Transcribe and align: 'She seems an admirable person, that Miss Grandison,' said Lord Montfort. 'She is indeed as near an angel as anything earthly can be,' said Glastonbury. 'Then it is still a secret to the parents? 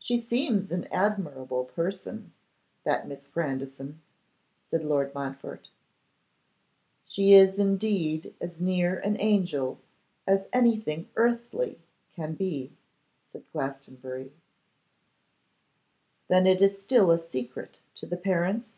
'She 0.00 0.16
seems 0.16 0.72
an 0.72 0.88
admirable 0.90 1.64
person, 1.66 2.32
that 2.82 3.06
Miss 3.06 3.28
Grandison,' 3.28 4.00
said 4.66 4.82
Lord 4.82 5.14
Montfort. 5.14 5.70
'She 7.04 7.32
is 7.32 7.56
indeed 7.56 8.34
as 8.40 8.60
near 8.60 8.98
an 8.98 9.16
angel 9.20 9.78
as 10.26 10.46
anything 10.52 11.08
earthly 11.14 11.78
can 12.12 12.34
be,' 12.34 12.72
said 13.30 13.44
Glastonbury. 13.52 14.32
'Then 16.26 16.48
it 16.48 16.60
is 16.60 16.82
still 16.82 17.12
a 17.12 17.16
secret 17.20 17.78
to 17.94 18.04
the 18.06 18.16
parents? 18.16 18.72